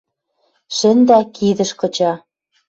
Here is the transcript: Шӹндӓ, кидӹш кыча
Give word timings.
Шӹндӓ, 0.75 1.19
кидӹш 1.35 1.71
кыча 1.79 2.13